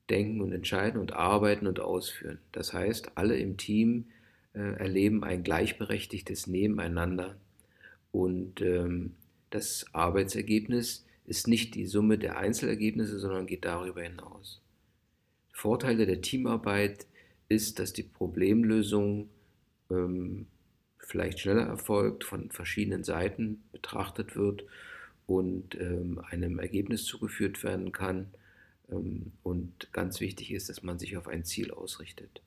[0.09, 2.39] Denken und Entscheiden und Arbeiten und Ausführen.
[2.51, 4.07] Das heißt, alle im Team
[4.53, 7.37] äh, erleben ein gleichberechtigtes Nebeneinander
[8.11, 9.15] und ähm,
[9.49, 14.61] das Arbeitsergebnis ist nicht die Summe der Einzelergebnisse, sondern geht darüber hinaus.
[15.51, 17.05] Vorteile der Teamarbeit
[17.47, 19.29] ist, dass die Problemlösung
[19.89, 20.47] ähm,
[20.99, 24.63] vielleicht schneller erfolgt, von verschiedenen Seiten betrachtet wird
[25.27, 28.27] und ähm, einem Ergebnis zugeführt werden kann.
[28.91, 32.41] Ähm, und ganz wichtig ist, dass man sich auf ein Ziel ausrichtet.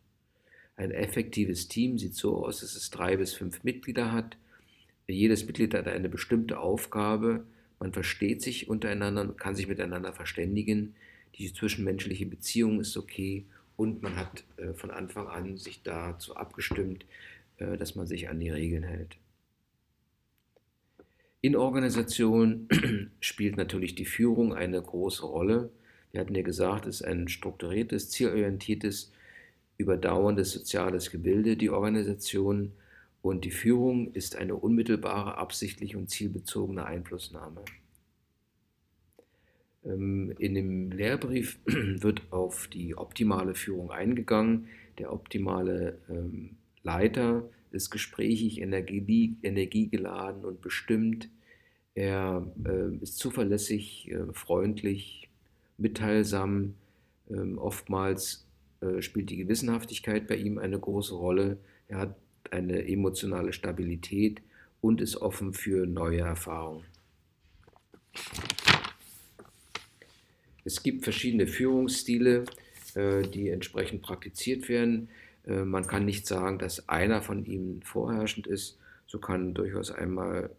[0.76, 4.36] Ein effektives Team sieht so aus, dass es drei bis fünf Mitglieder hat,
[5.06, 7.44] jedes Mitglied hat eine bestimmte Aufgabe,
[7.78, 10.94] man versteht sich untereinander, kann sich miteinander verständigen,
[11.34, 13.44] die zwischenmenschliche Beziehung ist okay
[13.76, 17.04] und man hat äh, von Anfang an sich dazu abgestimmt,
[17.58, 19.16] äh, dass man sich an die Regeln hält.
[21.42, 22.68] In Organisationen
[23.20, 25.70] spielt natürlich die Führung eine große Rolle.
[26.14, 29.12] Wir hatten ja gesagt, es ist ein strukturiertes, zielorientiertes,
[29.78, 32.70] überdauerndes soziales Gebilde, die Organisation.
[33.20, 37.64] Und die Führung ist eine unmittelbare, absichtliche und zielbezogene Einflussnahme.
[39.84, 44.68] Ähm, in dem Lehrbrief wird auf die optimale Führung eingegangen.
[44.98, 46.50] Der optimale ähm,
[46.84, 51.28] Leiter ist gesprächig, energie, energiegeladen und bestimmt.
[51.96, 55.23] Er äh, ist zuverlässig, äh, freundlich,
[55.78, 56.74] mitteilsam.
[57.30, 58.46] Ähm, oftmals
[58.80, 61.58] äh, spielt die Gewissenhaftigkeit bei ihm eine große Rolle.
[61.88, 62.16] Er hat
[62.50, 64.42] eine emotionale Stabilität
[64.80, 66.84] und ist offen für neue Erfahrungen.
[70.64, 72.44] Es gibt verschiedene Führungsstile,
[72.94, 75.08] äh, die entsprechend praktiziert werden.
[75.46, 78.78] Äh, man kann nicht sagen, dass einer von ihnen vorherrschend ist.
[79.06, 80.50] So kann durchaus einmal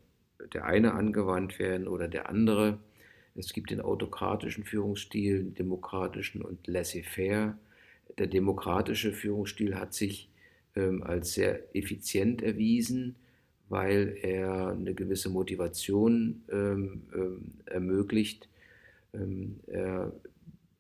[0.54, 2.80] der eine angewandt werden oder der andere.
[3.36, 7.58] Es gibt den autokratischen Führungsstil, den demokratischen und laissez-faire.
[8.17, 10.30] Der demokratische Führungsstil hat sich
[10.76, 13.15] ähm, als sehr effizient erwiesen,
[13.67, 18.48] weil er eine gewisse Motivation ähm, ähm, ermöglicht
[19.15, 20.12] ähm, er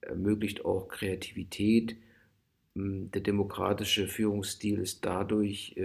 [0.01, 1.95] ermöglicht auch Kreativität.
[2.75, 5.75] Ähm, der demokratische Führungsstil ist dadurch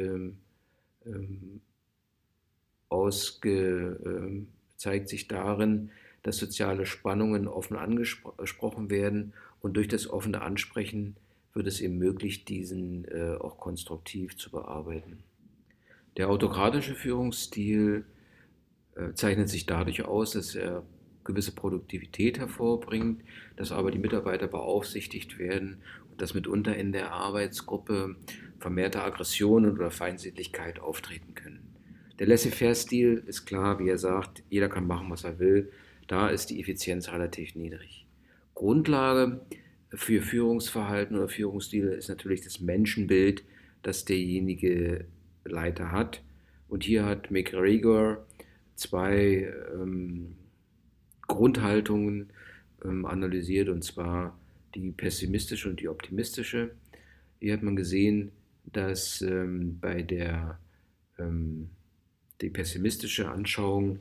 [2.89, 5.91] ausge, zeigt sich darin,
[6.23, 11.17] dass soziale Spannungen offen angesprochen werden und durch das offene Ansprechen
[11.53, 15.23] wird es ihm möglich, diesen äh, auch konstruktiv zu bearbeiten.
[16.17, 18.05] Der autokratische Führungsstil
[18.95, 20.85] äh, zeichnet sich dadurch aus, dass er
[21.25, 23.23] gewisse Produktivität hervorbringt,
[23.57, 25.79] dass aber die Mitarbeiter beaufsichtigt werden
[26.11, 28.17] und dass mitunter in der Arbeitsgruppe
[28.59, 31.61] vermehrte Aggressionen oder Feindseligkeit auftreten können.
[32.19, 35.73] Der Laissez-faire-Stil ist klar, wie er sagt, jeder kann machen, was er will.
[36.11, 38.05] Da ist die Effizienz relativ niedrig.
[38.57, 39.43] Grundlage
[39.91, 43.45] für Führungsverhalten oder Führungsstile ist natürlich das Menschenbild,
[43.85, 45.05] das derjenige
[45.45, 46.21] Leiter hat.
[46.69, 48.27] Und hier hat McGregor
[48.75, 50.35] zwei ähm,
[51.29, 52.33] Grundhaltungen
[52.85, 54.37] ähm, analysiert, und zwar
[54.75, 56.73] die pessimistische und die optimistische.
[57.39, 58.33] Hier hat man gesehen,
[58.65, 60.59] dass ähm, bei der
[61.21, 61.71] ähm,
[62.41, 64.01] die pessimistische Anschauung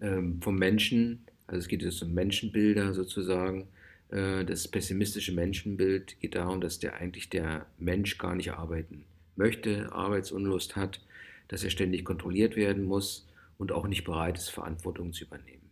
[0.00, 3.68] ähm, vom Menschen, also es geht jetzt um Menschenbilder sozusagen,
[4.10, 9.04] äh, das pessimistische Menschenbild geht darum, dass der eigentlich der Mensch gar nicht arbeiten
[9.36, 11.00] möchte, Arbeitsunlust hat,
[11.48, 13.26] dass er ständig kontrolliert werden muss
[13.58, 15.70] und auch nicht bereit ist, Verantwortung zu übernehmen.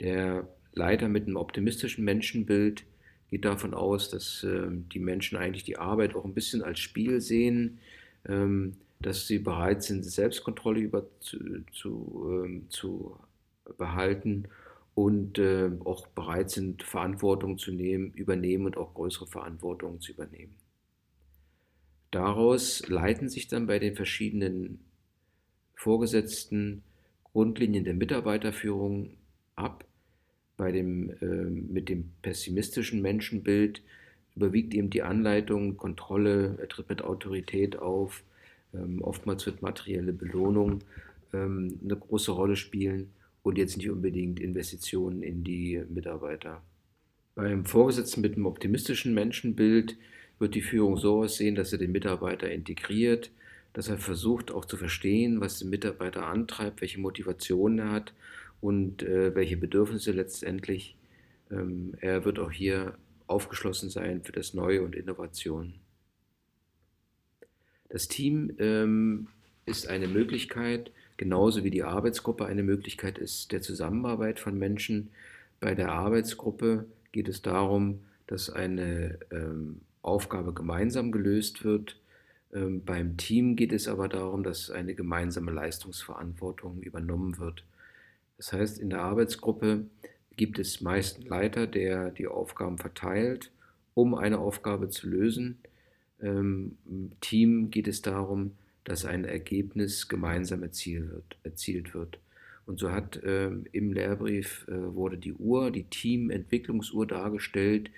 [0.00, 2.84] Der Leiter mit einem optimistischen Menschenbild
[3.30, 7.20] geht davon aus, dass äh, die Menschen eigentlich die Arbeit auch ein bisschen als Spiel
[7.20, 7.78] sehen,
[8.26, 11.38] ähm, dass sie bereit sind, Selbstkontrolle über, zu,
[11.72, 13.16] zu, ähm, zu
[13.76, 14.48] behalten
[14.98, 20.56] und äh, auch bereit sind, Verantwortung zu nehmen, übernehmen und auch größere Verantwortung zu übernehmen.
[22.10, 24.80] Daraus leiten sich dann bei den verschiedenen
[25.76, 26.82] Vorgesetzten
[27.22, 29.10] Grundlinien der Mitarbeiterführung
[29.54, 29.84] ab.
[30.56, 33.82] Bei dem, äh, mit dem pessimistischen Menschenbild
[34.34, 38.24] überwiegt eben die Anleitung, Kontrolle, er tritt mit Autorität auf.
[38.74, 40.80] Ähm, oftmals wird materielle Belohnung
[41.32, 46.62] ähm, eine große Rolle spielen und jetzt nicht unbedingt Investitionen in die Mitarbeiter.
[47.34, 49.96] Beim Vorgesetzten mit einem optimistischen Menschenbild
[50.38, 53.30] wird die Führung so aussehen, dass er den Mitarbeiter integriert,
[53.72, 58.12] dass er versucht auch zu verstehen, was den Mitarbeiter antreibt, welche Motivationen er hat
[58.60, 60.96] und äh, welche Bedürfnisse letztendlich.
[61.50, 65.74] Ähm, er wird auch hier aufgeschlossen sein für das Neue und Innovation.
[67.88, 69.28] Das Team ähm,
[69.64, 75.10] ist eine Möglichkeit, genauso wie die Arbeitsgruppe eine Möglichkeit ist der Zusammenarbeit von Menschen.
[75.60, 82.00] Bei der Arbeitsgruppe geht es darum, dass eine ähm, Aufgabe gemeinsam gelöst wird.
[82.54, 87.64] Ähm, beim Team geht es aber darum, dass eine gemeinsame Leistungsverantwortung übernommen wird.
[88.38, 89.86] Das heißt, in der Arbeitsgruppe
[90.36, 93.50] gibt es meist einen Leiter, der die Aufgaben verteilt,
[93.94, 95.58] um eine Aufgabe zu lösen.
[96.22, 98.52] Ähm, Im Team geht es darum,
[98.88, 101.36] dass ein Ergebnis gemeinsam erzielt wird.
[101.42, 102.18] Erzielt wird.
[102.64, 107.90] Und so hat äh, im Lehrbrief äh, wurde die Uhr, die Teamentwicklungsuhr dargestellt.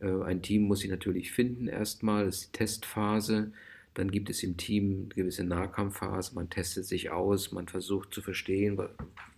[0.00, 3.52] Äh, ein Team muss sie natürlich finden erstmal, das ist die Testphase.
[3.92, 8.22] Dann gibt es im Team eine gewisse Nahkampfphase, man testet sich aus, man versucht zu
[8.22, 8.78] verstehen,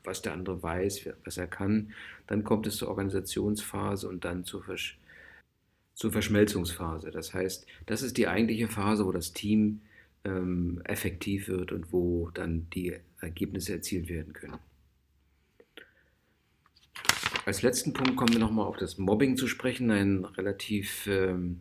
[0.05, 1.93] was der andere weiß, was er kann.
[2.27, 4.99] Dann kommt es zur Organisationsphase und dann zur, Versch
[5.95, 7.11] zur Verschmelzungsphase.
[7.11, 9.81] Das heißt, das ist die eigentliche Phase, wo das Team
[10.25, 14.59] ähm, effektiv wird und wo dann die Ergebnisse erzielt werden können.
[17.47, 19.91] Als letzten Punkt kommen wir nochmal auf das Mobbing zu sprechen.
[19.91, 21.61] Ein relativ ähm,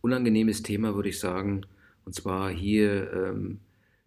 [0.00, 1.66] unangenehmes Thema, würde ich sagen.
[2.04, 3.60] Und zwar hier ähm,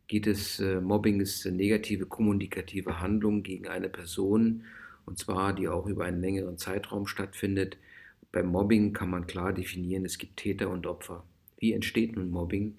[0.08, 4.63] geht es, äh, Mobbing ist eine negative kommunikative Handlung gegen eine Person,
[5.06, 7.77] und zwar die auch über einen längeren Zeitraum stattfindet.
[8.32, 11.23] Beim Mobbing kann man klar definieren, es gibt Täter und Opfer.
[11.58, 12.75] Wie entsteht nun Mobbing?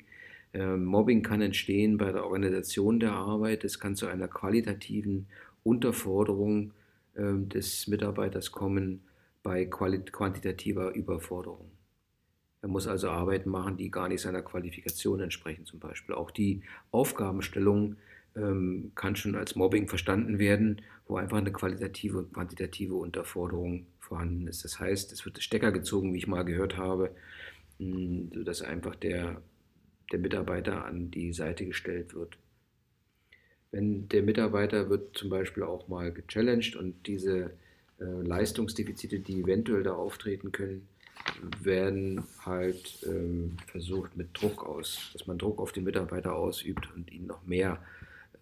[0.54, 5.26] Äh, Mobbing kann entstehen bei der Organisation der Arbeit, es kann zu einer qualitativen
[5.64, 6.72] Unterforderung
[7.16, 9.02] ähm, des Mitarbeiters kommen
[9.42, 11.70] bei quantitativer Überforderung.
[12.62, 16.14] Er muss also Arbeiten machen, die gar nicht seiner Qualifikation entsprechen, zum Beispiel.
[16.14, 16.62] Auch die
[16.92, 17.96] Aufgabenstellung
[18.36, 24.46] ähm, kann schon als Mobbing verstanden werden, wo einfach eine qualitative und quantitative Unterforderung vorhanden
[24.46, 24.64] ist.
[24.64, 27.10] Das heißt, es wird Stecker gezogen, wie ich mal gehört habe,
[27.78, 29.42] mh, sodass einfach der,
[30.12, 32.36] der Mitarbeiter an die Seite gestellt wird.
[33.70, 37.50] Wenn der Mitarbeiter wird zum Beispiel auch mal gechallenged und diese
[37.98, 40.86] äh, Leistungsdefizite, die eventuell da auftreten können,
[41.60, 47.10] werden halt ähm, versucht mit Druck aus, dass man Druck auf den Mitarbeiter ausübt und
[47.10, 47.82] ihn noch mehr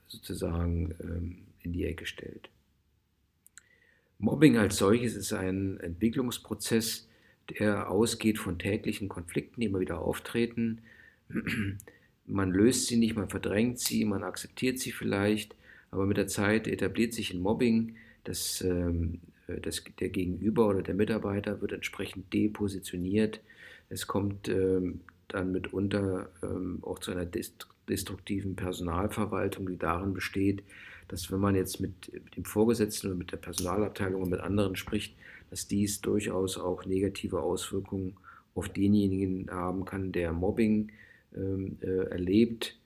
[0.08, 2.50] sozusagen ähm, in die Ecke stellt.
[4.18, 7.08] Mobbing als solches ist ein Entwicklungsprozess,
[7.58, 10.82] der ausgeht von täglichen Konflikten, die immer wieder auftreten,
[12.26, 15.54] man löst sie nicht, man verdrängt sie, man akzeptiert sie vielleicht,
[15.90, 20.94] aber mit der Zeit etabliert sich ein Mobbing, das, ähm, das, der Gegenüber oder der
[20.94, 23.40] Mitarbeiter wird entsprechend depositioniert.
[23.88, 27.26] Es kommt ähm, dann mitunter ähm, auch zu einer
[27.88, 30.62] destruktiven Personalverwaltung, die darin besteht,
[31.08, 35.14] dass wenn man jetzt mit dem Vorgesetzten oder mit der Personalabteilung und mit anderen spricht,
[35.50, 38.16] dass dies durchaus auch negative Auswirkungen
[38.54, 40.92] auf denjenigen haben kann, der Mobbing äh,
[41.34, 42.78] erlebt.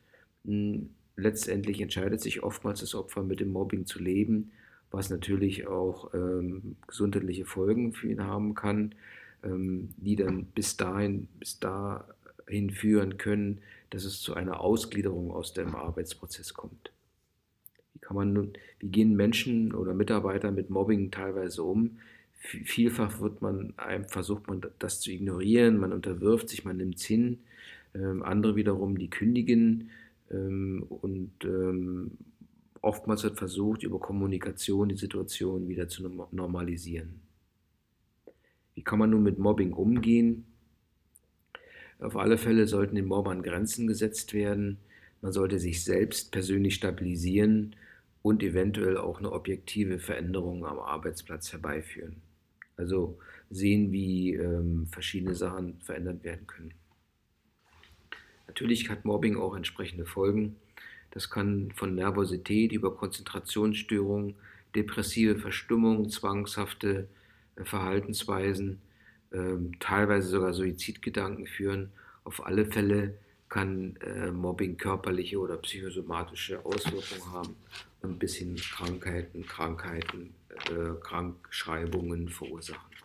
[0.44, 4.52] Hm, letztendlich entscheidet sich oftmals das Opfer mit dem Mobbing zu leben,
[4.90, 8.94] was natürlich auch ähm, gesundheitliche Folgen für ihn haben kann,
[9.42, 15.54] ähm, die dann bis dahin, bis dahin führen können, dass es zu einer Ausgliederung aus
[15.54, 16.92] dem Arbeitsprozess kommt.
[17.94, 21.98] Wie kann man wie gehen Menschen oder Mitarbeiter mit Mobbing teilweise um?
[22.38, 23.74] Vielfach wird man,
[24.08, 27.38] versucht man das zu ignorieren, man unterwirft sich, man nimmt es hin
[27.96, 29.90] ähm, andere wiederum, die kündigen
[30.30, 32.12] ähm, und ähm,
[32.82, 37.20] oftmals wird versucht, über Kommunikation die Situation wieder zu normalisieren.
[38.74, 40.44] Wie kann man nun mit Mobbing umgehen?
[41.98, 44.78] Auf alle Fälle sollten den Mobbern Grenzen gesetzt werden.
[45.22, 47.74] Man sollte sich selbst persönlich stabilisieren
[48.22, 52.16] und eventuell auch eine objektive Veränderung am Arbeitsplatz herbeiführen.
[52.76, 53.18] Also
[53.50, 56.74] sehen, wie ähm, verschiedene Sachen verändert werden können.
[58.46, 60.56] Natürlich hat Mobbing auch entsprechende Folgen.
[61.10, 64.34] Das kann von Nervosität über Konzentrationsstörungen,
[64.74, 67.08] depressive Verstimmung, zwangshafte
[67.56, 68.80] äh, Verhaltensweisen,
[69.32, 71.90] ähm, teilweise sogar Suizidgedanken führen.
[72.24, 73.14] Auf alle Fälle
[73.48, 77.56] kann äh, Mobbing körperliche oder psychosomatische Auswirkungen haben
[78.02, 80.34] und bis hin Krankheiten, Krankheiten,
[80.70, 82.95] äh, Krankschreibungen verursachen.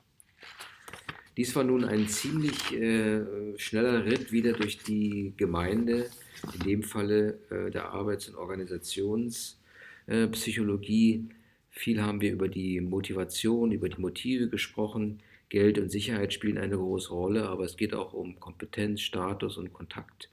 [1.37, 3.21] Dies war nun ein ziemlich äh,
[3.57, 6.09] schneller Ritt wieder durch die Gemeinde,
[6.53, 11.29] in dem Falle äh, der Arbeits- und Organisationspsychologie.
[11.69, 15.23] Viel haben wir über die Motivation, über die Motive gesprochen.
[15.47, 19.71] Geld und Sicherheit spielen eine große Rolle, aber es geht auch um Kompetenz, Status und
[19.71, 20.29] Kontakt.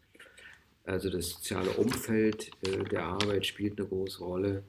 [0.84, 4.64] Also das soziale Umfeld äh, der Arbeit spielt eine große Rolle.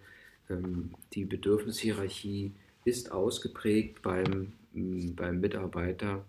[0.50, 2.52] Ähm, die Bedürfnishierarchie
[2.86, 6.26] ist ausgeprägt beim beim Mitarbeiter.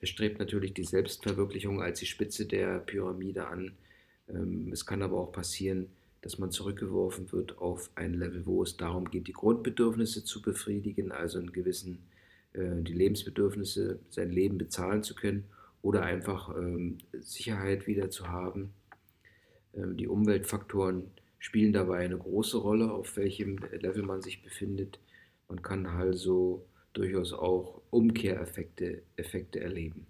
[0.00, 3.72] Er strebt natürlich die Selbstverwirklichung als die Spitze der Pyramide an.
[4.28, 5.88] Ähm, es kann aber auch passieren,
[6.20, 11.12] dass man zurückgeworfen wird auf ein Level, wo es darum geht, die Grundbedürfnisse zu befriedigen,
[11.12, 11.98] also in gewissen
[12.54, 15.44] äh, die Lebensbedürfnisse, sein Leben bezahlen zu können
[15.82, 18.72] oder einfach ähm, Sicherheit wieder zu haben.
[19.74, 24.98] Ähm, die Umweltfaktoren spielen dabei eine große Rolle, auf welchem Level man sich befindet.
[25.48, 26.64] Man kann also
[26.94, 30.06] durchaus auch Umkehreffekte Effekte erleben.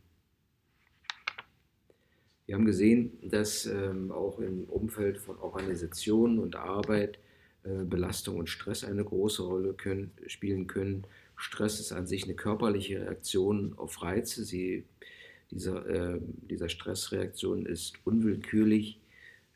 [2.46, 7.18] Wir haben gesehen, dass ähm, auch im Umfeld von Organisation und Arbeit
[7.64, 11.06] äh, Belastung und Stress eine große Rolle können, spielen können.
[11.36, 14.44] Stress ist an sich eine körperliche Reaktion auf Reize.
[14.44, 14.84] Sie,
[15.50, 19.00] dieser, äh, dieser Stressreaktion ist unwillkürlich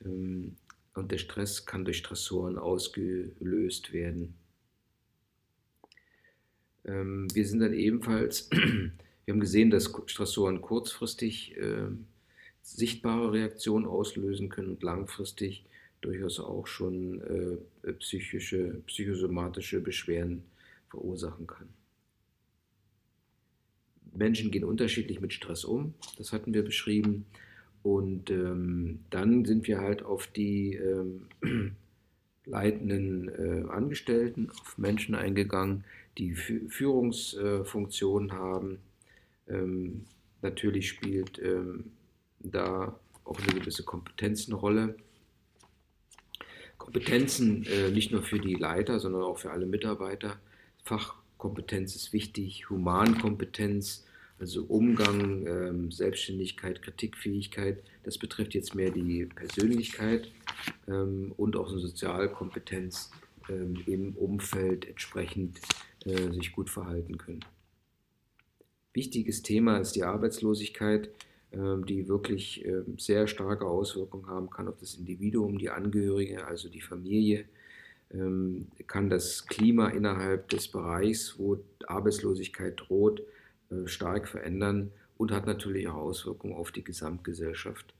[0.02, 0.56] ähm,
[0.94, 4.34] und der Stress kann durch Stressoren ausgelöst werden.
[6.88, 8.50] Ähm, wir sind dann ebenfalls,
[9.24, 11.88] wir haben gesehen, dass Stressoren kurzfristig äh,
[12.62, 15.64] sichtbare Reaktionen auslösen können und langfristig
[16.00, 17.20] durchaus auch schon
[17.82, 20.42] äh, psychische, psychosomatische Beschwerden
[20.88, 21.68] verursachen kann.
[24.14, 27.26] Menschen gehen unterschiedlich mit Stress um, das hatten wir beschrieben.
[27.82, 31.28] Und ähm, dann sind wir halt auf die ähm,
[32.44, 35.84] leitenden äh, Angestellten, auf Menschen eingegangen,
[36.18, 38.78] die Führungsfunktionen äh, haben.
[39.48, 40.04] Ähm,
[40.42, 41.92] natürlich spielt ähm,
[42.40, 44.96] da auch eine gewisse Kompetenz eine Rolle.
[46.76, 50.38] Kompetenzen äh, nicht nur für die Leiter, sondern auch für alle Mitarbeiter.
[50.84, 54.06] Fachkompetenz ist wichtig, Humankompetenz,
[54.38, 60.30] also Umgang, ähm, Selbstständigkeit, Kritikfähigkeit, das betrifft jetzt mehr die Persönlichkeit
[60.86, 63.10] ähm, und auch eine Sozialkompetenz
[63.48, 65.60] im Umfeld entsprechend
[66.04, 67.44] äh, sich gut verhalten können.
[68.92, 71.10] Wichtiges Thema ist die Arbeitslosigkeit.
[71.50, 76.68] Ähm, die wirklich ähm, sehr starke Auswirkungen haben kann auf das Individuum, die Angehörige, also
[76.68, 77.46] die Familie,
[78.10, 83.22] ähm, kann das Klima innerhalb des Bereichs, wo Arbeitslosigkeit droht,
[83.70, 87.94] äh, stark verändern und hat natürlich auch Auswirkungen auf die Gesamtgesellschaft.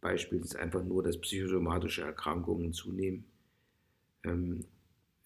[0.00, 3.24] Beispiel ist einfach nur, dass psychosomatische Erkrankungen zunehmen.
[4.22, 4.66] In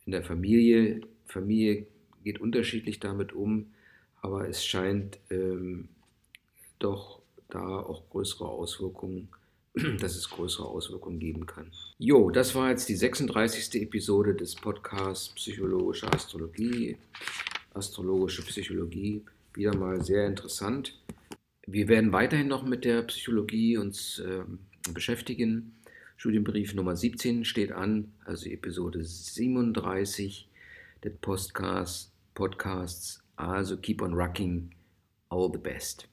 [0.06, 1.86] der Familie, Familie
[2.22, 3.72] geht unterschiedlich damit um,
[4.20, 5.18] aber es scheint
[6.78, 9.28] doch da auch größere Auswirkungen,
[10.00, 11.70] dass es größere Auswirkungen geben kann.
[11.98, 13.82] Jo, das war jetzt die 36.
[13.82, 16.96] Episode des Podcasts Psychologische Astrologie,
[17.72, 19.22] astrologische Psychologie.
[19.54, 20.98] Wieder mal sehr interessant.
[21.66, 24.42] Wir werden weiterhin noch mit der Psychologie uns äh,
[24.92, 25.74] beschäftigen.
[26.16, 30.48] Studienbrief Nummer 17 steht an, also Episode 37
[31.02, 32.12] des Podcasts.
[32.34, 33.22] Podcasts.
[33.36, 34.70] Also keep on rocking.
[35.28, 36.08] All the best.